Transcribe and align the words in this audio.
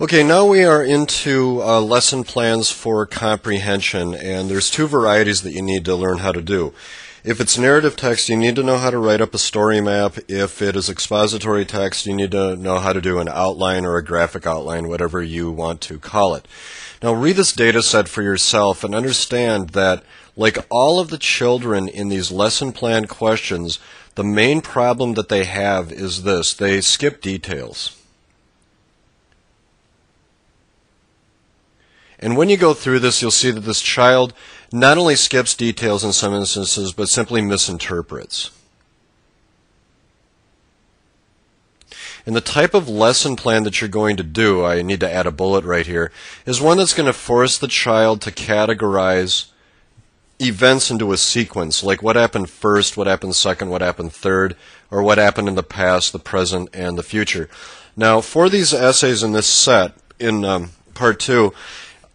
Okay, 0.00 0.22
now 0.22 0.46
we 0.46 0.64
are 0.64 0.82
into 0.82 1.62
uh, 1.62 1.78
lesson 1.78 2.24
plans 2.24 2.70
for 2.70 3.04
comprehension, 3.04 4.14
and 4.14 4.48
there's 4.48 4.70
two 4.70 4.86
varieties 4.86 5.42
that 5.42 5.52
you 5.52 5.60
need 5.60 5.84
to 5.84 5.94
learn 5.94 6.18
how 6.18 6.32
to 6.32 6.40
do. 6.40 6.72
If 7.24 7.42
it's 7.42 7.58
narrative 7.58 7.94
text, 7.94 8.30
you 8.30 8.38
need 8.38 8.56
to 8.56 8.62
know 8.62 8.78
how 8.78 8.88
to 8.88 8.96
write 8.96 9.20
up 9.20 9.34
a 9.34 9.38
story 9.38 9.82
map. 9.82 10.16
If 10.28 10.62
it 10.62 10.76
is 10.76 10.88
expository 10.88 11.66
text, 11.66 12.06
you 12.06 12.14
need 12.14 12.30
to 12.30 12.56
know 12.56 12.78
how 12.78 12.94
to 12.94 13.02
do 13.02 13.18
an 13.18 13.28
outline 13.28 13.84
or 13.84 13.98
a 13.98 14.04
graphic 14.04 14.46
outline, 14.46 14.88
whatever 14.88 15.22
you 15.22 15.50
want 15.50 15.82
to 15.82 15.98
call 15.98 16.34
it. 16.34 16.48
Now, 17.02 17.12
read 17.12 17.36
this 17.36 17.52
data 17.52 17.82
set 17.82 18.08
for 18.08 18.22
yourself 18.22 18.82
and 18.82 18.94
understand 18.94 19.70
that, 19.70 20.02
like 20.36 20.56
all 20.70 21.00
of 21.00 21.10
the 21.10 21.18
children 21.18 21.86
in 21.86 22.08
these 22.08 22.32
lesson 22.32 22.72
plan 22.72 23.04
questions, 23.04 23.78
the 24.14 24.24
main 24.24 24.62
problem 24.62 25.14
that 25.14 25.28
they 25.28 25.44
have 25.44 25.92
is 25.92 26.22
this 26.22 26.54
they 26.54 26.80
skip 26.80 27.20
details. 27.20 28.01
And 32.22 32.36
when 32.36 32.48
you 32.48 32.56
go 32.56 32.72
through 32.72 33.00
this, 33.00 33.20
you'll 33.20 33.32
see 33.32 33.50
that 33.50 33.60
this 33.60 33.82
child 33.82 34.32
not 34.72 34.96
only 34.96 35.16
skips 35.16 35.54
details 35.54 36.04
in 36.04 36.12
some 36.12 36.32
instances, 36.32 36.92
but 36.92 37.08
simply 37.08 37.42
misinterprets. 37.42 38.50
And 42.24 42.36
the 42.36 42.40
type 42.40 42.72
of 42.72 42.88
lesson 42.88 43.34
plan 43.34 43.64
that 43.64 43.80
you're 43.80 43.88
going 43.88 44.16
to 44.16 44.22
do, 44.22 44.64
I 44.64 44.82
need 44.82 45.00
to 45.00 45.12
add 45.12 45.26
a 45.26 45.32
bullet 45.32 45.64
right 45.64 45.86
here, 45.86 46.12
is 46.46 46.60
one 46.60 46.78
that's 46.78 46.94
going 46.94 47.06
to 47.06 47.12
force 47.12 47.58
the 47.58 47.66
child 47.66 48.20
to 48.22 48.30
categorize 48.30 49.46
events 50.40 50.90
into 50.90 51.12
a 51.12 51.16
sequence, 51.16 51.82
like 51.82 52.02
what 52.02 52.16
happened 52.16 52.48
first, 52.48 52.96
what 52.96 53.08
happened 53.08 53.34
second, 53.34 53.70
what 53.70 53.80
happened 53.80 54.12
third, 54.12 54.56
or 54.90 55.02
what 55.02 55.18
happened 55.18 55.48
in 55.48 55.56
the 55.56 55.62
past, 55.62 56.12
the 56.12 56.18
present, 56.18 56.68
and 56.72 56.96
the 56.96 57.02
future. 57.02 57.48
Now, 57.96 58.20
for 58.20 58.48
these 58.48 58.72
essays 58.72 59.24
in 59.24 59.32
this 59.32 59.46
set, 59.46 59.94
in 60.20 60.44
um, 60.44 60.70
part 60.94 61.18
two, 61.18 61.52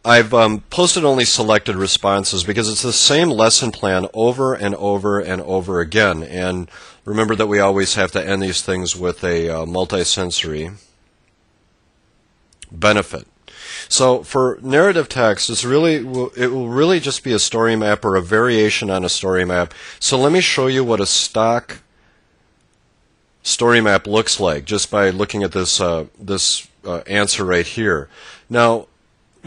I've 0.06 0.34
um, 0.34 0.62
posted 0.70 1.04
only 1.04 1.26
selected 1.26 1.76
responses 1.76 2.44
because 2.44 2.70
it's 2.70 2.82
the 2.82 2.94
same 2.94 3.30
lesson 3.30 3.72
plan 3.72 4.08
over 4.14 4.54
and 4.54 4.74
over 4.76 5.20
and 5.20 5.42
over 5.42 5.82
again. 5.82 6.24
And 6.24 6.70
remember 7.04 7.36
that 7.36 7.48
we 7.48 7.60
always 7.60 7.96
have 7.96 8.12
to 8.12 8.26
end 8.26 8.42
these 8.42 8.62
things 8.62 8.96
with 8.96 9.24
a 9.24 9.50
uh, 9.50 9.66
multisensory 9.66 10.78
benefit. 12.72 13.28
So 13.90 14.24
for 14.24 14.60
narrative 14.62 15.10
text, 15.10 15.50
it's 15.50 15.66
really 15.66 15.96
it 15.96 16.52
will 16.52 16.70
really 16.70 17.00
just 17.00 17.24
be 17.24 17.34
a 17.34 17.40
story 17.40 17.76
map 17.76 18.04
or 18.04 18.16
a 18.16 18.22
variation 18.22 18.90
on 18.90 19.04
a 19.06 19.10
story 19.10 19.46
map. 19.46 19.74
So 20.00 20.18
let 20.18 20.32
me 20.32 20.42
show 20.42 20.68
you 20.68 20.84
what 20.84 21.00
a 21.00 21.06
stock 21.06 21.80
story 23.44 23.80
map 23.80 24.08
looks 24.08 24.40
like 24.40 24.66
just 24.66 24.92
by 24.92 25.10
looking 25.10 25.44
at 25.44 25.54
this 25.54 25.80
uh, 25.80 26.06
this 26.20 26.68
uh, 26.86 27.02
answer 27.08 27.46
right 27.46 27.66
here. 27.66 28.10
Now 28.50 28.88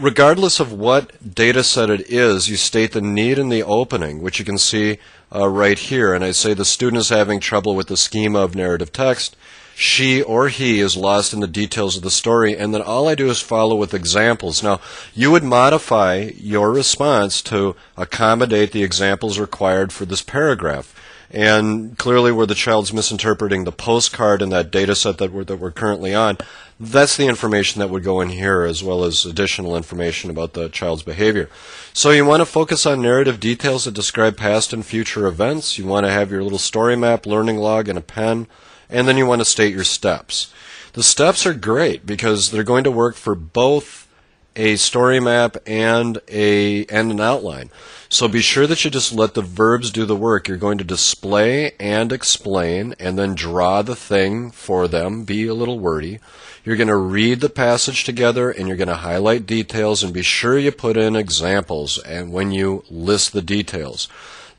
regardless 0.01 0.59
of 0.59 0.73
what 0.73 1.33
data 1.35 1.63
set 1.63 1.89
it 1.89 2.09
is, 2.09 2.49
you 2.49 2.57
state 2.57 2.91
the 2.91 3.01
need 3.01 3.37
in 3.37 3.49
the 3.49 3.63
opening, 3.63 4.21
which 4.21 4.39
you 4.39 4.45
can 4.45 4.57
see 4.57 4.97
uh, 5.33 5.47
right 5.47 5.77
here. 5.77 6.13
And 6.13 6.23
I 6.23 6.31
say 6.31 6.53
the 6.53 6.65
student 6.65 6.99
is 6.99 7.09
having 7.09 7.39
trouble 7.39 7.75
with 7.75 7.87
the 7.87 7.97
schema 7.97 8.39
of 8.39 8.55
narrative 8.55 8.91
text. 8.91 9.35
She 9.75 10.21
or 10.21 10.49
he 10.49 10.79
is 10.79 10.97
lost 10.97 11.33
in 11.33 11.39
the 11.39 11.47
details 11.47 11.95
of 11.95 12.03
the 12.03 12.11
story, 12.11 12.57
and 12.57 12.73
then 12.73 12.81
all 12.81 13.07
I 13.07 13.15
do 13.15 13.29
is 13.29 13.39
follow 13.39 13.75
with 13.75 13.93
examples. 13.93 14.61
Now, 14.61 14.81
you 15.15 15.31
would 15.31 15.43
modify 15.43 16.31
your 16.35 16.71
response 16.71 17.41
to 17.43 17.75
accommodate 17.95 18.73
the 18.73 18.83
examples 18.83 19.39
required 19.39 19.93
for 19.93 20.05
this 20.05 20.21
paragraph. 20.21 20.93
And 21.33 21.97
clearly, 21.97 22.31
where 22.33 22.45
the 22.45 22.55
child's 22.55 22.91
misinterpreting 22.91 23.63
the 23.63 23.71
postcard 23.71 24.41
in 24.41 24.49
that 24.49 24.69
data 24.69 24.95
set 24.95 25.17
that 25.19 25.31
we're, 25.31 25.45
that 25.45 25.57
we're 25.57 25.71
currently 25.71 26.13
on, 26.13 26.37
that's 26.77 27.15
the 27.15 27.27
information 27.27 27.79
that 27.79 27.89
would 27.89 28.03
go 28.03 28.19
in 28.19 28.29
here 28.29 28.63
as 28.63 28.83
well 28.83 29.05
as 29.05 29.25
additional 29.25 29.77
information 29.77 30.29
about 30.29 30.53
the 30.53 30.67
child's 30.67 31.03
behavior. 31.03 31.49
So 31.93 32.09
you 32.11 32.25
want 32.25 32.41
to 32.41 32.45
focus 32.45 32.85
on 32.85 33.01
narrative 33.01 33.39
details 33.39 33.85
that 33.85 33.93
describe 33.93 34.35
past 34.35 34.73
and 34.73 34.85
future 34.85 35.25
events. 35.25 35.77
You 35.77 35.85
want 35.85 36.05
to 36.05 36.11
have 36.11 36.31
your 36.31 36.43
little 36.43 36.57
story 36.57 36.97
map, 36.97 37.25
learning 37.25 37.57
log, 37.57 37.87
and 37.87 37.97
a 37.97 38.01
pen, 38.01 38.47
and 38.89 39.07
then 39.07 39.15
you 39.15 39.25
want 39.25 39.39
to 39.39 39.45
state 39.45 39.73
your 39.73 39.85
steps. 39.85 40.51
The 40.93 41.03
steps 41.03 41.45
are 41.45 41.53
great 41.53 42.05
because 42.05 42.51
they're 42.51 42.63
going 42.63 42.83
to 42.83 42.91
work 42.91 43.15
for 43.15 43.35
both 43.35 44.09
a 44.55 44.75
story 44.75 45.19
map 45.19 45.57
and 45.65 46.19
a 46.27 46.85
and 46.85 47.11
an 47.11 47.19
outline. 47.19 47.69
So 48.09 48.27
be 48.27 48.41
sure 48.41 48.67
that 48.67 48.83
you 48.83 48.91
just 48.91 49.13
let 49.13 49.35
the 49.35 49.41
verbs 49.41 49.89
do 49.89 50.05
the 50.05 50.15
work. 50.15 50.47
You're 50.47 50.57
going 50.57 50.77
to 50.79 50.83
display 50.83 51.71
and 51.79 52.11
explain 52.11 52.93
and 52.99 53.17
then 53.17 53.35
draw 53.35 53.81
the 53.81 53.95
thing 53.95 54.51
for 54.51 54.89
them. 54.89 55.23
Be 55.23 55.47
a 55.47 55.53
little 55.53 55.79
wordy. 55.79 56.19
You're 56.65 56.75
going 56.75 56.89
to 56.89 56.95
read 56.95 57.39
the 57.39 57.49
passage 57.49 58.03
together 58.03 58.51
and 58.51 58.67
you're 58.67 58.77
going 58.77 58.89
to 58.89 58.95
highlight 58.95 59.45
details 59.45 60.03
and 60.03 60.13
be 60.13 60.21
sure 60.21 60.59
you 60.59 60.71
put 60.71 60.97
in 60.97 61.15
examples 61.15 61.97
and 61.99 62.33
when 62.33 62.51
you 62.51 62.83
list 62.89 63.31
the 63.31 63.41
details. 63.41 64.09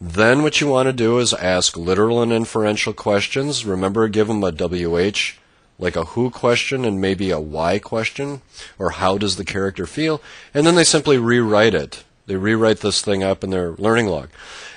Then 0.01 0.43
what 0.43 0.61
you 0.61 0.67
want 0.67 0.89
to 0.89 0.93
do 0.93 1.19
is 1.19 1.33
ask 1.33 1.77
literal 1.77 2.23
and 2.23 2.33
inferential 2.33 2.93
questions. 2.93 3.65
Remember, 3.65 4.09
give 4.09 4.27
them 4.27 4.43
a 4.43 4.51
WH, 4.51 5.39
like 5.83 5.97
a 5.97 6.05
who 6.05 6.31
question 6.31 6.85
and 6.85 7.01
maybe 7.01 7.31
a 7.31 7.41
why 7.41 7.79
question, 7.79 8.41
or 8.79 8.91
how 8.91 9.19
does 9.19 9.37
the 9.37 9.45
character 9.45 9.85
feel? 9.85 10.23
And 10.55 10.67
then 10.67 10.77
they 10.77 10.85
simply 10.85 11.19
rewrite 11.19 11.75
it. 11.75 12.05
They 12.27 12.37
rewrite 12.37 12.81
this 12.81 13.03
thing 13.03 13.23
up 13.23 13.43
in 13.43 13.51
their 13.51 13.73
learning 13.73 14.07
log. 14.07 14.31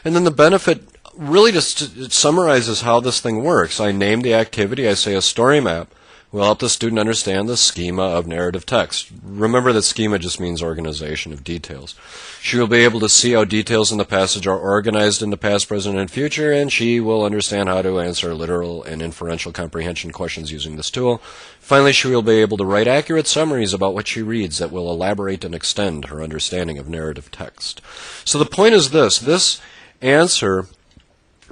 And 0.03 0.15
then 0.15 0.23
the 0.23 0.31
benefit 0.31 0.81
really 1.15 1.51
just 1.51 2.11
summarizes 2.11 2.81
how 2.81 2.99
this 2.99 3.21
thing 3.21 3.43
works. 3.43 3.79
I 3.79 3.91
name 3.91 4.21
the 4.21 4.33
activity, 4.33 4.87
I 4.87 4.95
say 4.95 5.13
a 5.13 5.21
story 5.21 5.61
map 5.61 5.93
will 6.35 6.43
help 6.43 6.59
the 6.59 6.67
student 6.67 6.99
understand 6.99 7.47
the 7.47 7.55
schema 7.55 8.03
of 8.03 8.27
narrative 8.27 8.65
text. 8.65 9.07
Remember 9.23 9.71
that 9.71 9.83
schema 9.83 10.19
just 10.19 10.37
means 10.37 10.61
organization 10.61 11.31
of 11.31 11.45
details. 11.45 11.95
She 12.41 12.57
will 12.57 12.67
be 12.67 12.83
able 12.83 12.99
to 12.99 13.07
see 13.07 13.31
how 13.31 13.45
details 13.45 13.89
in 13.89 13.97
the 13.97 14.03
passage 14.03 14.45
are 14.45 14.59
organized 14.59 15.21
in 15.21 15.29
the 15.29 15.37
past, 15.37 15.69
present, 15.69 15.97
and 15.97 16.11
future, 16.11 16.51
and 16.51 16.69
she 16.69 16.99
will 16.99 17.23
understand 17.23 17.69
how 17.69 17.81
to 17.81 18.01
answer 18.01 18.33
literal 18.33 18.83
and 18.83 19.01
inferential 19.01 19.53
comprehension 19.53 20.11
questions 20.11 20.51
using 20.51 20.75
this 20.75 20.91
tool. 20.91 21.19
Finally, 21.61 21.93
she 21.93 22.09
will 22.09 22.21
be 22.21 22.41
able 22.41 22.57
to 22.57 22.65
write 22.65 22.87
accurate 22.87 23.27
summaries 23.27 23.73
about 23.73 23.93
what 23.93 24.05
she 24.05 24.21
reads 24.21 24.57
that 24.57 24.73
will 24.73 24.91
elaborate 24.91 25.45
and 25.45 25.55
extend 25.55 26.05
her 26.05 26.21
understanding 26.21 26.77
of 26.77 26.89
narrative 26.89 27.31
text. 27.31 27.79
So 28.25 28.37
the 28.37 28.45
point 28.45 28.73
is 28.73 28.91
this 28.91 29.19
this 29.19 29.61
answer 30.01 30.67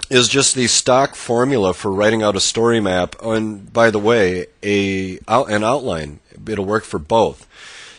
is 0.10 0.28
just 0.28 0.56
the 0.56 0.68
stock 0.68 1.16
formula 1.16 1.74
for 1.74 1.92
writing 1.92 2.24
out 2.24 2.36
a 2.36 2.40
story 2.40 2.80
map. 2.80 3.16
And 3.22 3.72
by 3.72 3.92
the 3.92 4.00
way, 4.00 4.48
a 4.62 5.20
an 5.28 5.64
outline. 5.64 6.20
It'll 6.48 6.66
work 6.66 6.84
for 6.84 7.00
both. 7.00 7.48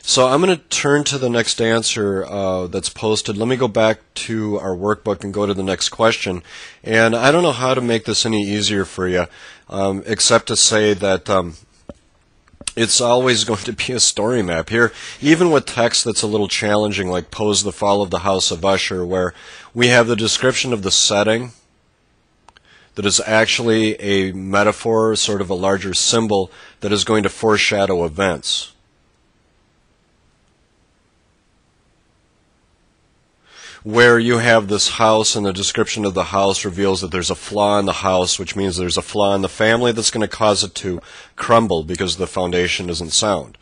So 0.06 0.28
I'm 0.28 0.42
going 0.42 0.54
to 0.54 0.62
turn 0.64 1.04
to 1.04 1.18
the 1.18 1.30
next 1.30 1.62
answer 1.62 2.26
uh, 2.26 2.66
that's 2.66 2.90
posted. 2.90 3.38
Let 3.38 3.48
me 3.48 3.56
go 3.56 3.68
back 3.68 4.00
to 4.16 4.58
our 4.58 4.76
workbook 4.76 5.24
and 5.24 5.32
go 5.32 5.46
to 5.46 5.54
the 5.54 5.62
next 5.62 5.88
question. 5.88 6.42
And 6.82 7.16
I 7.16 7.32
don't 7.32 7.42
know 7.42 7.52
how 7.52 7.72
to 7.72 7.80
make 7.80 8.04
this 8.04 8.26
any 8.26 8.42
easier 8.42 8.84
for 8.84 9.08
you, 9.08 9.24
um, 9.70 10.02
except 10.04 10.48
to 10.48 10.56
say 10.56 10.92
that 10.92 11.30
um, 11.30 11.54
it's 12.76 13.00
always 13.00 13.44
going 13.46 13.64
to 13.64 13.72
be 13.72 13.94
a 13.94 14.00
story 14.00 14.42
map 14.42 14.68
here, 14.68 14.92
even 15.22 15.50
with 15.50 15.64
text 15.64 16.04
that's 16.04 16.22
a 16.22 16.26
little 16.26 16.48
challenging, 16.48 17.08
like 17.08 17.30
"Poe's 17.30 17.62
the 17.62 17.72
Fall 17.72 18.02
of 18.02 18.10
the 18.10 18.20
House 18.20 18.50
of 18.50 18.62
Usher," 18.62 19.06
where 19.06 19.32
we 19.72 19.88
have 19.88 20.06
the 20.06 20.16
description 20.16 20.74
of 20.74 20.82
the 20.82 20.90
setting 20.90 21.52
that 22.94 23.06
is 23.06 23.20
actually 23.26 24.00
a 24.00 24.32
metaphor, 24.32 25.16
sort 25.16 25.40
of 25.40 25.50
a 25.50 25.54
larger 25.54 25.94
symbol 25.94 26.50
that 26.80 26.92
is 26.92 27.04
going 27.04 27.22
to 27.22 27.28
foreshadow 27.28 28.04
events. 28.04 28.72
Where 33.82 34.18
you 34.18 34.38
have 34.38 34.68
this 34.68 34.90
house 34.90 35.36
and 35.36 35.44
the 35.44 35.52
description 35.52 36.06
of 36.06 36.14
the 36.14 36.24
house 36.24 36.64
reveals 36.64 37.02
that 37.02 37.10
there's 37.10 37.30
a 37.30 37.34
flaw 37.34 37.78
in 37.78 37.84
the 37.84 37.92
house, 37.92 38.38
which 38.38 38.56
means 38.56 38.76
there's 38.76 38.96
a 38.96 39.02
flaw 39.02 39.34
in 39.34 39.42
the 39.42 39.48
family 39.48 39.92
that's 39.92 40.10
going 40.10 40.26
to 40.26 40.36
cause 40.36 40.64
it 40.64 40.74
to 40.76 41.02
crumble 41.36 41.82
because 41.84 42.16
the 42.16 42.26
foundation 42.26 42.88
isn't 42.88 43.12
sound. 43.12 43.58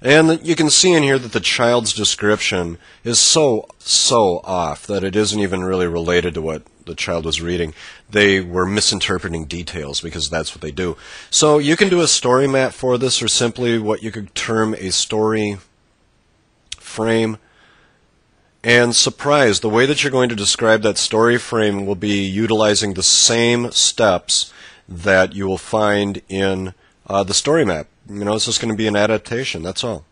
And 0.00 0.46
you 0.46 0.54
can 0.54 0.70
see 0.70 0.92
in 0.92 1.02
here 1.02 1.18
that 1.18 1.32
the 1.32 1.40
child's 1.40 1.92
description 1.92 2.78
is 3.04 3.18
so, 3.18 3.68
so 3.78 4.40
off 4.44 4.86
that 4.86 5.04
it 5.04 5.16
isn't 5.16 5.40
even 5.40 5.64
really 5.64 5.88
related 5.88 6.34
to 6.34 6.42
what 6.42 6.62
the 6.88 6.94
child 6.94 7.24
was 7.24 7.40
reading. 7.40 7.74
They 8.10 8.40
were 8.40 8.66
misinterpreting 8.66 9.44
details 9.44 10.00
because 10.00 10.28
that's 10.28 10.54
what 10.54 10.62
they 10.62 10.72
do. 10.72 10.96
So 11.30 11.58
you 11.58 11.76
can 11.76 11.88
do 11.88 12.00
a 12.00 12.08
story 12.08 12.48
map 12.48 12.72
for 12.72 12.98
this 12.98 13.22
or 13.22 13.28
simply 13.28 13.78
what 13.78 14.02
you 14.02 14.10
could 14.10 14.34
term 14.34 14.74
a 14.74 14.90
story 14.90 15.58
frame. 16.76 17.38
And 18.64 18.96
surprise, 18.96 19.60
the 19.60 19.68
way 19.68 19.86
that 19.86 20.02
you're 20.02 20.10
going 20.10 20.30
to 20.30 20.34
describe 20.34 20.82
that 20.82 20.98
story 20.98 21.38
frame 21.38 21.86
will 21.86 21.94
be 21.94 22.24
utilizing 22.24 22.94
the 22.94 23.04
same 23.04 23.70
steps 23.70 24.52
that 24.88 25.34
you 25.34 25.46
will 25.46 25.58
find 25.58 26.22
in 26.28 26.74
uh, 27.06 27.22
the 27.22 27.34
story 27.34 27.64
map. 27.64 27.86
You 28.08 28.24
know, 28.24 28.34
it's 28.34 28.46
just 28.46 28.60
going 28.60 28.72
to 28.72 28.76
be 28.76 28.88
an 28.88 28.96
adaptation. 28.96 29.62
That's 29.62 29.84
all. 29.84 30.04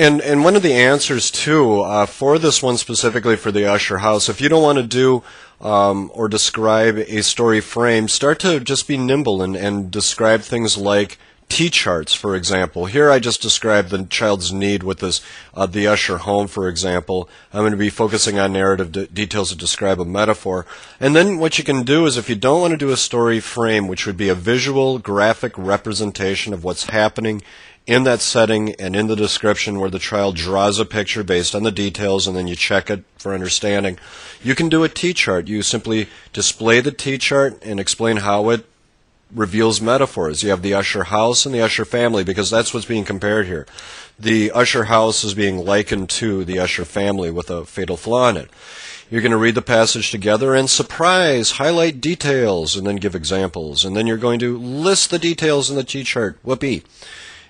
And 0.00 0.20
and 0.20 0.44
one 0.44 0.54
of 0.54 0.62
the 0.62 0.74
answers 0.74 1.28
too 1.28 1.80
uh, 1.80 2.06
for 2.06 2.38
this 2.38 2.62
one 2.62 2.76
specifically 2.76 3.34
for 3.34 3.50
the 3.50 3.66
Usher 3.66 3.98
House, 3.98 4.28
if 4.28 4.40
you 4.40 4.48
don't 4.48 4.62
want 4.62 4.78
to 4.78 4.84
do 4.84 5.24
um, 5.60 6.12
or 6.14 6.28
describe 6.28 6.98
a 6.98 7.20
story 7.24 7.60
frame, 7.60 8.06
start 8.06 8.38
to 8.40 8.60
just 8.60 8.86
be 8.86 8.96
nimble 8.96 9.42
and, 9.42 9.56
and 9.56 9.90
describe 9.90 10.42
things 10.42 10.78
like 10.78 11.18
T-charts, 11.48 12.14
for 12.14 12.36
example. 12.36 12.86
Here 12.86 13.10
I 13.10 13.18
just 13.18 13.40
described 13.40 13.88
the 13.88 14.04
child's 14.04 14.52
need 14.52 14.82
with 14.82 14.98
this, 14.98 15.20
uh, 15.54 15.66
the 15.66 15.86
usher 15.86 16.18
home, 16.18 16.46
for 16.46 16.68
example. 16.68 17.28
I'm 17.52 17.62
going 17.62 17.72
to 17.72 17.78
be 17.78 17.90
focusing 17.90 18.38
on 18.38 18.52
narrative 18.52 18.92
de- 18.92 19.06
details 19.06 19.48
to 19.48 19.56
describe 19.56 19.98
a 19.98 20.04
metaphor. 20.04 20.66
And 21.00 21.16
then 21.16 21.38
what 21.38 21.56
you 21.58 21.64
can 21.64 21.84
do 21.84 22.04
is 22.04 22.18
if 22.18 22.28
you 22.28 22.36
don't 22.36 22.60
want 22.60 22.72
to 22.72 22.76
do 22.76 22.90
a 22.90 22.98
story 22.98 23.40
frame, 23.40 23.88
which 23.88 24.06
would 24.06 24.18
be 24.18 24.28
a 24.28 24.34
visual 24.34 24.98
graphic 24.98 25.56
representation 25.56 26.52
of 26.52 26.64
what's 26.64 26.90
happening 26.90 27.42
in 27.88 28.04
that 28.04 28.20
setting 28.20 28.74
and 28.74 28.94
in 28.94 29.06
the 29.06 29.16
description 29.16 29.80
where 29.80 29.88
the 29.88 29.98
child 29.98 30.36
draws 30.36 30.78
a 30.78 30.84
picture 30.84 31.24
based 31.24 31.54
on 31.54 31.62
the 31.62 31.72
details 31.72 32.26
and 32.26 32.36
then 32.36 32.46
you 32.46 32.54
check 32.54 32.90
it 32.90 33.02
for 33.16 33.32
understanding. 33.32 33.98
You 34.42 34.54
can 34.54 34.68
do 34.68 34.84
a 34.84 34.90
T-chart. 34.90 35.48
You 35.48 35.62
simply 35.62 36.06
display 36.34 36.80
the 36.80 36.92
T-chart 36.92 37.58
and 37.64 37.80
explain 37.80 38.18
how 38.18 38.50
it 38.50 38.66
reveals 39.34 39.80
metaphors. 39.80 40.42
You 40.42 40.50
have 40.50 40.60
the 40.60 40.74
Usher 40.74 41.04
house 41.04 41.46
and 41.46 41.54
the 41.54 41.62
Usher 41.62 41.86
family 41.86 42.24
because 42.24 42.50
that's 42.50 42.74
what's 42.74 42.84
being 42.84 43.06
compared 43.06 43.46
here. 43.46 43.66
The 44.18 44.50
Usher 44.50 44.84
house 44.84 45.24
is 45.24 45.32
being 45.32 45.64
likened 45.64 46.10
to 46.10 46.44
the 46.44 46.58
Usher 46.58 46.84
family 46.84 47.30
with 47.30 47.48
a 47.48 47.64
fatal 47.64 47.96
flaw 47.96 48.28
in 48.28 48.36
it. 48.36 48.50
You're 49.10 49.22
going 49.22 49.32
to 49.32 49.38
read 49.38 49.54
the 49.54 49.62
passage 49.62 50.10
together 50.10 50.54
and 50.54 50.68
surprise, 50.68 51.52
highlight 51.52 52.02
details, 52.02 52.76
and 52.76 52.86
then 52.86 52.96
give 52.96 53.14
examples. 53.14 53.86
And 53.86 53.96
then 53.96 54.06
you're 54.06 54.18
going 54.18 54.40
to 54.40 54.58
list 54.58 55.08
the 55.08 55.18
details 55.18 55.70
in 55.70 55.76
the 55.76 55.84
T 55.84 56.04
chart. 56.04 56.38
Whoopee. 56.42 56.82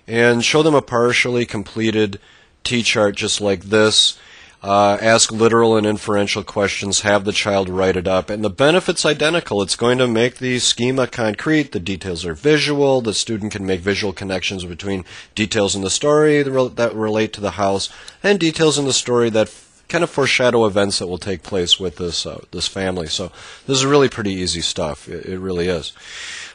And 0.08 0.44
show 0.44 0.64
them 0.64 0.75
a 0.75 0.82
partially 0.82 1.46
completed 1.46 2.19
T 2.64 2.82
chart 2.82 3.14
just 3.14 3.40
like 3.40 3.64
this 3.64 4.19
uh, 4.62 4.99
ask 5.00 5.31
literal 5.31 5.76
and 5.76 5.87
inferential 5.87 6.43
questions, 6.43 7.02
have 7.02 7.25
the 7.25 7.32
child 7.32 7.69
write 7.69 7.96
it 7.96 8.08
up, 8.08 8.28
and 8.28 8.44
the 8.44 8.50
benefit's 8.50 9.06
identical. 9.06 9.62
It's 9.62 9.76
going 9.76 9.99
to 9.99 10.08
make 10.08 10.38
the 10.38 10.58
schema 10.58 11.06
concrete, 11.06 11.72
the 11.72 11.81
details 11.81 12.25
are 12.25 12.34
visual, 12.34 13.00
the 13.00 13.14
student 13.14 13.52
can 13.52 13.64
make 13.64 13.81
visual 13.81 14.12
connections 14.12 14.64
between 14.64 15.05
details 15.34 15.76
in 15.76 15.82
the 15.82 15.90
story 15.90 16.43
that 16.43 16.93
relate 16.94 17.32
to 17.34 17.40
the 17.40 17.52
house 17.52 17.88
and 18.22 18.40
details 18.40 18.78
in 18.78 18.84
the 18.84 18.93
story 18.93 19.31
that 19.31 19.55
kind 19.88 20.05
of 20.05 20.10
foreshadow 20.10 20.66
events 20.66 20.99
that 20.99 21.06
will 21.06 21.19
take 21.19 21.43
place 21.43 21.81
with 21.81 21.96
this 21.96 22.26
uh, 22.26 22.44
this 22.50 22.66
family. 22.66 23.06
So 23.06 23.32
this 23.66 23.78
is 23.78 23.87
really 23.87 24.08
pretty 24.08 24.32
easy 24.32 24.60
stuff. 24.60 25.08
It, 25.08 25.25
it 25.26 25.38
really 25.38 25.69
is. 25.69 25.93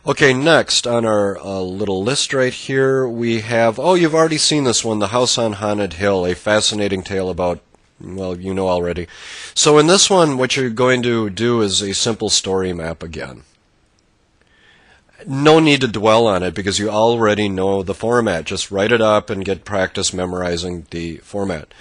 Okay, 0.05 0.33
next 0.33 0.85
on 0.85 1.05
our 1.05 1.38
uh, 1.38 1.61
little 1.61 2.03
list 2.03 2.33
right 2.33 2.53
here, 2.53 3.07
we 3.07 3.39
have, 3.39 3.79
oh, 3.79 3.94
you've 3.94 4.13
already 4.13 4.38
seen 4.38 4.65
this 4.65 4.83
one, 4.83 5.00
The 5.00 5.07
House 5.07 5.38
on 5.38 5.53
Haunted 5.53 5.94
Hill, 5.94 6.25
a 6.25 6.35
fascinating 6.35 7.03
tale 7.03 7.29
about 7.29 7.61
well, 8.01 8.38
you 8.38 8.53
know 8.53 8.67
already. 8.67 9.07
So 9.55 9.77
in 9.77 9.88
this 9.88 10.09
one, 10.09 10.38
what 10.38 10.57
you're 10.57 10.69
going 10.69 11.03
to 11.03 11.29
do 11.29 11.61
is 11.61 11.81
a 11.81 11.94
simple 11.94 12.29
story 12.29 12.73
map 12.73 13.01
again. 13.01 13.44
No 15.25 15.61
need 15.61 15.79
to 15.79 15.88
dwell 15.88 16.27
on 16.27 16.44
it 16.44 16.53
because 16.53 16.79
you 16.79 16.89
already 16.89 17.47
know 17.47 17.81
the 17.81 17.94
format. 17.94 18.44
Just 18.44 18.71
write 18.71 18.91
it 18.91 19.00
up 19.00 19.29
and 19.29 19.45
get 19.45 19.63
practice 19.63 20.11
memorizing 20.11 20.85
the 20.91 21.19
format. 21.19 21.73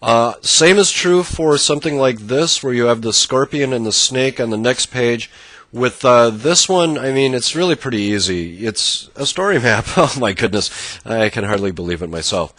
Uh, 0.00 0.32
same 0.40 0.78
is 0.78 0.90
true 0.90 1.22
for 1.22 1.58
something 1.58 1.98
like 1.98 2.20
this, 2.20 2.62
where 2.62 2.72
you 2.72 2.86
have 2.86 3.02
the 3.02 3.12
scorpion 3.12 3.74
and 3.74 3.84
the 3.84 3.92
snake 3.92 4.40
on 4.40 4.48
the 4.48 4.56
next 4.56 4.86
page. 4.86 5.30
With 5.72 6.04
uh, 6.04 6.30
this 6.30 6.68
one, 6.68 6.98
I 6.98 7.12
mean, 7.12 7.32
it's 7.32 7.54
really 7.54 7.76
pretty 7.76 7.98
easy. 7.98 8.66
It's 8.66 9.08
a 9.14 9.24
story 9.24 9.60
map. 9.60 9.86
oh 9.96 10.14
my 10.18 10.32
goodness, 10.32 10.98
I 11.06 11.28
can 11.28 11.44
hardly 11.44 11.70
believe 11.70 12.02
it 12.02 12.10
myself. 12.10 12.52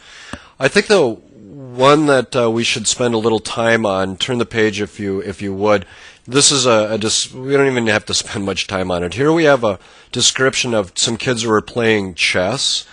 I 0.59 0.67
think 0.67 0.87
the 0.87 1.09
one 1.09 2.05
that 2.05 2.35
uh, 2.35 2.49
we 2.51 2.63
should 2.63 2.87
spend 2.87 3.13
a 3.13 3.17
little 3.17 3.39
time 3.39 3.85
on. 3.85 4.17
Turn 4.17 4.37
the 4.37 4.45
page 4.45 4.81
if 4.81 4.99
you 4.99 5.19
if 5.21 5.41
you 5.41 5.53
would. 5.53 5.85
This 6.27 6.51
is 6.51 6.65
a, 6.65 6.91
a 6.91 6.97
dis- 6.97 7.33
we 7.33 7.53
don't 7.53 7.67
even 7.67 7.87
have 7.87 8.05
to 8.05 8.13
spend 8.13 8.45
much 8.45 8.67
time 8.67 8.91
on 8.91 9.03
it. 9.03 9.15
Here 9.15 9.31
we 9.31 9.45
have 9.45 9.63
a 9.63 9.79
description 10.11 10.73
of 10.73 10.91
some 10.95 11.17
kids 11.17 11.43
who 11.43 11.51
are 11.51 11.61
playing 11.61 12.13
chess. 12.15 12.85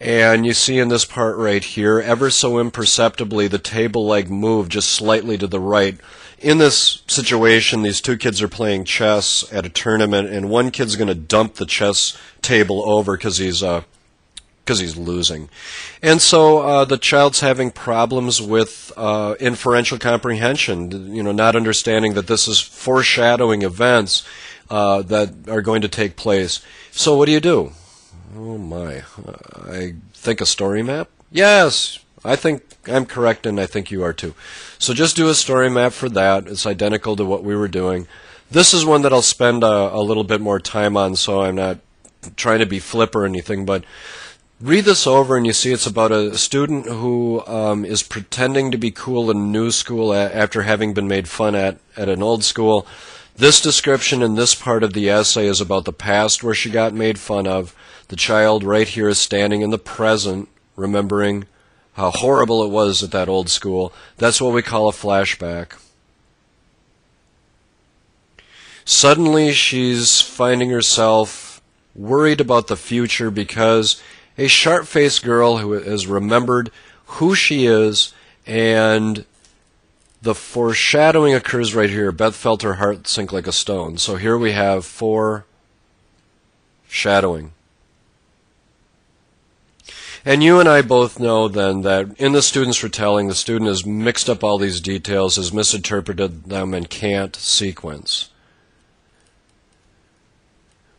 And 0.00 0.44
you 0.44 0.52
see 0.52 0.80
in 0.80 0.88
this 0.88 1.04
part 1.04 1.36
right 1.36 1.62
here, 1.62 2.00
ever 2.00 2.28
so 2.28 2.58
imperceptibly, 2.58 3.46
the 3.46 3.60
table 3.60 4.04
leg 4.04 4.28
moved 4.28 4.72
just 4.72 4.88
slightly 4.88 5.38
to 5.38 5.46
the 5.46 5.60
right. 5.60 5.96
In 6.42 6.58
this 6.58 7.02
situation, 7.06 7.82
these 7.82 8.00
two 8.00 8.16
kids 8.16 8.42
are 8.42 8.48
playing 8.48 8.84
chess 8.84 9.44
at 9.52 9.64
a 9.64 9.68
tournament, 9.68 10.28
and 10.28 10.50
one 10.50 10.72
kid's 10.72 10.96
going 10.96 11.08
to 11.08 11.14
dump 11.14 11.54
the 11.54 11.66
chess 11.66 12.18
table 12.42 12.82
over 12.90 13.16
because 13.16 13.38
he's 13.38 13.62
uh, 13.62 13.82
because 14.64 14.80
he's 14.80 14.96
losing. 14.96 15.48
And 16.02 16.20
so 16.20 16.58
uh, 16.58 16.84
the 16.84 16.98
child's 16.98 17.40
having 17.40 17.70
problems 17.70 18.40
with 18.40 18.92
uh, 18.96 19.34
inferential 19.40 19.98
comprehension, 19.98 21.14
you 21.14 21.22
know, 21.22 21.32
not 21.32 21.56
understanding 21.56 22.14
that 22.14 22.26
this 22.26 22.46
is 22.46 22.60
foreshadowing 22.60 23.62
events 23.62 24.26
uh, 24.70 25.02
that 25.02 25.48
are 25.48 25.62
going 25.62 25.82
to 25.82 25.88
take 25.88 26.16
place. 26.16 26.60
So 26.90 27.16
what 27.16 27.26
do 27.26 27.32
you 27.32 27.40
do? 27.40 27.72
Oh 28.36 28.58
my, 28.58 29.02
I 29.64 29.94
think 30.14 30.40
a 30.40 30.46
story 30.46 30.82
map? 30.82 31.08
Yes, 31.30 31.98
I 32.24 32.36
think 32.36 32.62
I'm 32.86 33.06
correct 33.06 33.46
and 33.46 33.60
I 33.60 33.66
think 33.66 33.90
you 33.90 34.02
are 34.02 34.12
too. 34.12 34.34
So 34.78 34.94
just 34.94 35.16
do 35.16 35.28
a 35.28 35.34
story 35.34 35.68
map 35.68 35.92
for 35.92 36.08
that. 36.10 36.46
It's 36.46 36.66
identical 36.66 37.16
to 37.16 37.24
what 37.24 37.44
we 37.44 37.56
were 37.56 37.68
doing. 37.68 38.06
This 38.50 38.74
is 38.74 38.84
one 38.84 39.02
that 39.02 39.12
I'll 39.12 39.22
spend 39.22 39.64
a, 39.64 39.94
a 39.94 40.02
little 40.02 40.24
bit 40.24 40.40
more 40.40 40.60
time 40.60 40.96
on, 40.96 41.16
so 41.16 41.42
I'm 41.42 41.56
not 41.56 41.78
trying 42.36 42.58
to 42.60 42.66
be 42.66 42.78
flip 42.78 43.16
or 43.16 43.24
anything, 43.24 43.64
but 43.64 43.84
read 44.60 44.84
this 44.84 45.06
over 45.06 45.36
and 45.36 45.44
you 45.44 45.52
see 45.52 45.72
it's 45.72 45.86
about 45.86 46.12
a 46.12 46.38
student 46.38 46.86
who 46.86 47.42
um, 47.46 47.84
is 47.84 48.02
pretending 48.02 48.70
to 48.70 48.78
be 48.78 48.92
cool 48.92 49.30
in 49.30 49.50
new 49.50 49.70
school 49.72 50.14
after 50.14 50.62
having 50.62 50.94
been 50.94 51.08
made 51.08 51.28
fun 51.28 51.54
at 51.54 51.78
at 51.96 52.08
an 52.08 52.22
old 52.22 52.44
school. 52.44 52.86
This 53.34 53.60
description 53.60 54.22
in 54.22 54.34
this 54.34 54.54
part 54.54 54.84
of 54.84 54.92
the 54.92 55.08
essay 55.08 55.46
is 55.46 55.60
about 55.60 55.84
the 55.84 55.92
past 55.92 56.44
where 56.44 56.54
she 56.54 56.70
got 56.70 56.94
made 56.94 57.18
fun 57.18 57.46
of. 57.46 57.74
The 58.08 58.16
child 58.16 58.62
right 58.62 58.86
here 58.86 59.08
is 59.08 59.18
standing 59.18 59.62
in 59.62 59.70
the 59.70 59.78
present, 59.78 60.48
remembering 60.76 61.46
how 61.94 62.10
horrible 62.10 62.64
it 62.64 62.70
was 62.70 63.02
at 63.02 63.10
that 63.10 63.28
old 63.28 63.48
school. 63.48 63.92
That's 64.16 64.40
what 64.40 64.54
we 64.54 64.62
call 64.62 64.88
a 64.88 64.92
flashback. 64.92 65.78
Suddenly, 68.84 69.52
she's 69.52 70.20
finding 70.20 70.70
herself 70.70 71.62
worried 71.94 72.40
about 72.40 72.66
the 72.66 72.76
future 72.76 73.30
because 73.30 74.02
a 74.36 74.48
sharp 74.48 74.86
faced 74.86 75.22
girl 75.22 75.58
who 75.58 75.72
has 75.72 76.06
remembered 76.06 76.70
who 77.06 77.34
she 77.34 77.66
is, 77.66 78.14
and 78.46 79.24
the 80.22 80.34
foreshadowing 80.34 81.34
occurs 81.34 81.74
right 81.74 81.90
here. 81.90 82.10
Beth 82.10 82.34
felt 82.34 82.62
her 82.62 82.74
heart 82.74 83.06
sink 83.06 83.32
like 83.32 83.46
a 83.46 83.52
stone. 83.52 83.98
So 83.98 84.16
here 84.16 84.38
we 84.38 84.52
have 84.52 84.86
foreshadowing. 84.86 85.44
And 90.24 90.42
you 90.42 90.60
and 90.60 90.68
I 90.68 90.82
both 90.82 91.18
know 91.18 91.48
then 91.48 91.82
that 91.82 92.14
in 92.18 92.32
the 92.32 92.42
student's 92.42 92.82
retelling, 92.82 93.26
the 93.26 93.34
student 93.34 93.68
has 93.68 93.84
mixed 93.84 94.30
up 94.30 94.44
all 94.44 94.56
these 94.56 94.80
details, 94.80 95.34
has 95.34 95.52
misinterpreted 95.52 96.44
them, 96.44 96.74
and 96.74 96.88
can't 96.88 97.34
sequence. 97.34 98.30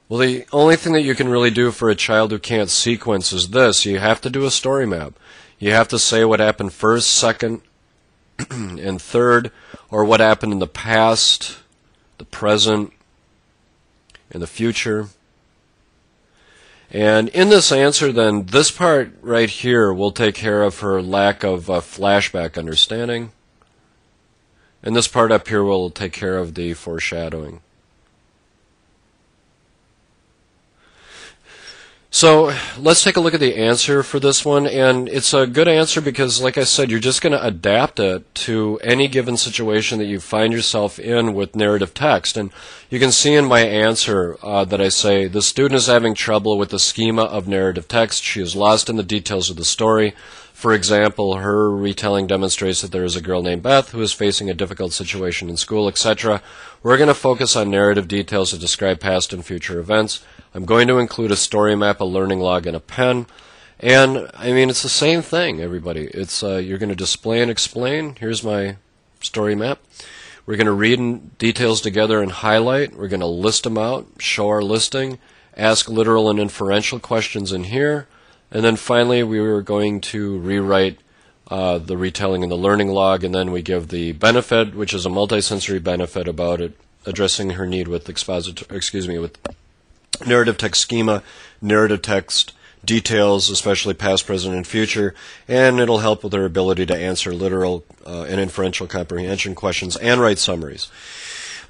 Well, 0.09 0.19
the 0.19 0.45
only 0.51 0.75
thing 0.75 0.91
that 0.93 1.03
you 1.03 1.15
can 1.15 1.29
really 1.29 1.51
do 1.51 1.71
for 1.71 1.89
a 1.89 1.95
child 1.95 2.31
who 2.31 2.39
can't 2.39 2.69
sequence 2.69 3.31
is 3.31 3.49
this. 3.49 3.85
You 3.85 3.99
have 3.99 4.19
to 4.21 4.29
do 4.29 4.45
a 4.45 4.51
story 4.51 4.85
map. 4.85 5.13
You 5.57 5.71
have 5.71 5.87
to 5.87 5.99
say 5.99 6.25
what 6.25 6.41
happened 6.41 6.73
first, 6.73 7.09
second, 7.09 7.61
and 8.49 9.01
third, 9.01 9.51
or 9.89 10.03
what 10.03 10.19
happened 10.19 10.51
in 10.51 10.59
the 10.59 10.67
past, 10.67 11.57
the 12.17 12.25
present, 12.25 12.91
and 14.29 14.43
the 14.43 14.47
future. 14.47 15.07
And 16.93 17.29
in 17.29 17.49
this 17.49 17.71
answer, 17.71 18.11
then, 18.11 18.45
this 18.45 18.69
part 18.69 19.11
right 19.23 19.49
here 19.49 19.91
will 19.91 20.11
take 20.11 20.35
care 20.35 20.61
of 20.61 20.81
her 20.81 21.01
lack 21.01 21.43
of 21.43 21.67
uh, 21.67 21.79
flashback 21.79 22.55
understanding. 22.55 23.31
And 24.83 24.95
this 24.95 25.07
part 25.07 25.31
up 25.31 25.47
here 25.47 25.63
will 25.63 25.89
take 25.89 26.13
care 26.13 26.37
of 26.37 26.53
the 26.53 26.73
foreshadowing. 26.75 27.61
So 32.15 32.53
let's 32.77 33.03
take 33.03 33.17
a 33.17 33.19
look 33.19 33.33
at 33.33 33.39
the 33.39 33.55
answer 33.55 34.03
for 34.03 34.19
this 34.19 34.45
one. 34.45 34.67
And 34.67 35.09
it's 35.09 35.33
a 35.33 35.47
good 35.47 35.67
answer 35.67 35.99
because, 35.99 36.43
like 36.43 36.59
I 36.59 36.63
said, 36.63 36.91
you're 36.91 36.99
just 36.99 37.23
going 37.23 37.33
to 37.33 37.43
adapt 37.43 37.99
it 37.99 38.35
to 38.35 38.79
any 38.83 39.07
given 39.07 39.35
situation 39.35 39.97
that 39.97 40.05
you 40.05 40.19
find 40.19 40.53
yourself 40.53 40.99
in 40.99 41.33
with 41.33 41.55
narrative 41.55 41.95
text. 41.95 42.37
And 42.37 42.51
you 42.91 42.99
can 42.99 43.11
see 43.11 43.33
in 43.33 43.45
my 43.45 43.61
answer 43.61 44.37
uh, 44.43 44.63
that 44.63 44.79
I 44.79 44.89
say 44.89 45.25
the 45.25 45.41
student 45.41 45.73
is 45.73 45.87
having 45.87 46.13
trouble 46.13 46.55
with 46.55 46.69
the 46.69 46.77
schema 46.77 47.23
of 47.23 47.47
narrative 47.47 47.87
text. 47.87 48.21
She 48.21 48.41
is 48.41 48.55
lost 48.55 48.91
in 48.91 48.95
the 48.95 49.01
details 49.01 49.49
of 49.49 49.57
the 49.57 49.65
story. 49.65 50.13
For 50.53 50.71
example, 50.71 51.37
her 51.37 51.71
retelling 51.71 52.27
demonstrates 52.27 52.81
that 52.83 52.91
there 52.91 53.03
is 53.03 53.15
a 53.15 53.21
girl 53.21 53.41
named 53.41 53.63
Beth 53.63 53.89
who 53.89 54.01
is 54.03 54.13
facing 54.13 54.51
a 54.51 54.53
difficult 54.53 54.93
situation 54.93 55.49
in 55.49 55.57
school, 55.57 55.87
etc. 55.87 56.43
We're 56.83 56.97
going 56.97 57.07
to 57.07 57.15
focus 57.15 57.55
on 57.55 57.71
narrative 57.71 58.07
details 58.07 58.51
that 58.51 58.61
describe 58.61 58.99
past 58.99 59.33
and 59.33 59.43
future 59.43 59.79
events. 59.79 60.23
I'm 60.53 60.65
going 60.65 60.87
to 60.87 60.99
include 60.99 61.31
a 61.31 61.35
story 61.35 61.75
map, 61.75 61.99
a 61.99 62.05
learning 62.05 62.39
log, 62.39 62.67
and 62.67 62.75
a 62.75 62.79
pen. 62.79 63.25
And 63.79 64.29
I 64.35 64.51
mean, 64.51 64.69
it's 64.69 64.83
the 64.83 64.89
same 64.89 65.21
thing, 65.21 65.59
everybody. 65.59 66.05
It's 66.05 66.43
uh, 66.43 66.57
you're 66.57 66.77
going 66.77 66.89
to 66.89 66.95
display 66.95 67.41
and 67.41 67.49
explain. 67.49 68.15
Here's 68.19 68.43
my 68.43 68.77
story 69.19 69.55
map. 69.55 69.79
We're 70.45 70.57
going 70.57 70.67
to 70.67 70.73
read 70.73 70.99
in 70.99 71.31
details 71.37 71.81
together 71.81 72.21
and 72.21 72.31
highlight. 72.31 72.95
We're 72.95 73.07
going 73.07 73.21
to 73.21 73.25
list 73.25 73.63
them 73.63 73.77
out, 73.77 74.07
show 74.19 74.47
our 74.49 74.61
listing, 74.61 75.17
ask 75.57 75.89
literal 75.89 76.29
and 76.29 76.39
inferential 76.39 76.99
questions 76.99 77.51
in 77.51 77.65
here. 77.65 78.07
And 78.51 78.63
then 78.63 78.75
finally, 78.75 79.23
we 79.23 79.39
are 79.39 79.61
going 79.61 80.01
to 80.01 80.37
rewrite 80.37 80.99
uh, 81.49 81.79
the 81.79 81.97
retelling 81.97 82.43
and 82.43 82.51
the 82.51 82.57
learning 82.57 82.89
log, 82.89 83.23
and 83.23 83.33
then 83.33 83.51
we 83.51 83.61
give 83.61 83.87
the 83.87 84.11
benefit, 84.11 84.75
which 84.75 84.93
is 84.93 85.05
a 85.05 85.09
multisensory 85.09 85.81
benefit 85.81 86.27
about 86.27 86.61
it, 86.61 86.77
addressing 87.05 87.51
her 87.51 87.65
need 87.65 87.87
with 87.87 88.07
expositor, 88.07 88.65
excuse 88.73 89.07
me, 89.07 89.17
with 89.17 89.37
narrative 90.25 90.57
text 90.57 90.81
schema, 90.81 91.23
narrative 91.61 92.01
text 92.01 92.53
details, 92.85 93.49
especially 93.49 93.93
past, 93.93 94.25
present, 94.25 94.55
and 94.55 94.67
future, 94.67 95.13
and 95.47 95.79
it'll 95.79 95.99
help 95.99 96.23
with 96.23 96.31
their 96.31 96.45
ability 96.45 96.85
to 96.85 96.95
answer 96.95 97.33
literal 97.33 97.85
uh, 98.05 98.23
and 98.23 98.39
inferential 98.39 98.87
comprehension 98.87 99.55
questions 99.55 99.95
and 99.97 100.21
write 100.21 100.37
summaries. 100.37 100.89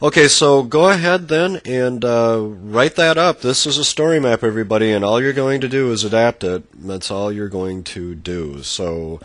Okay, 0.01 0.27
so 0.27 0.63
go 0.63 0.89
ahead 0.89 1.29
then 1.29 1.61
and 1.63 2.03
uh, 2.03 2.37
write 2.41 2.95
that 2.95 3.17
up. 3.17 3.39
This 3.39 3.65
is 3.65 3.77
a 3.77 3.85
story 3.85 4.19
map, 4.19 4.43
everybody, 4.43 4.91
and 4.91 5.05
all 5.05 5.21
you're 5.21 5.31
going 5.33 5.61
to 5.61 5.69
do 5.69 5.91
is 5.91 6.03
adapt 6.03 6.43
it. 6.43 6.63
That's 6.73 7.09
all 7.09 7.31
you're 7.31 7.47
going 7.47 7.83
to 7.85 8.13
do. 8.15 8.63
So 8.63 9.21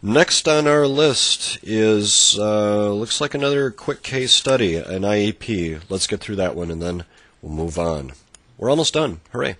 next 0.00 0.48
on 0.48 0.66
our 0.66 0.86
list 0.86 1.58
is 1.62 2.38
uh, 2.38 2.92
looks 2.92 3.20
like 3.20 3.34
another 3.34 3.70
quick 3.70 4.02
case 4.02 4.32
study, 4.32 4.76
an 4.76 5.02
IEP. 5.02 5.82
Let's 5.90 6.06
get 6.06 6.20
through 6.20 6.36
that 6.36 6.54
one, 6.54 6.70
and 6.70 6.80
then 6.80 7.04
we'll 7.42 7.52
move 7.52 7.78
on. 7.78 8.12
We're 8.56 8.70
almost 8.70 8.94
done. 8.94 9.20
Hooray! 9.32 9.56